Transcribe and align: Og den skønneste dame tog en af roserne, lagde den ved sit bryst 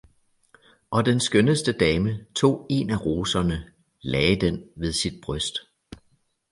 Og 0.91 1.05
den 1.05 1.19
skønneste 1.19 1.71
dame 1.73 2.25
tog 2.35 2.65
en 2.69 2.89
af 2.89 3.05
roserne, 3.05 3.71
lagde 4.01 4.35
den 4.45 4.63
ved 4.75 4.91
sit 4.91 5.21
bryst 5.23 5.57